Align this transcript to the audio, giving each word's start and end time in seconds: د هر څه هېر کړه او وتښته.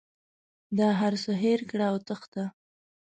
د 0.77 0.79
هر 0.99 1.13
څه 1.23 1.31
هېر 1.43 1.59
کړه 1.69 1.85
او 1.91 1.95
وتښته. 1.99 2.43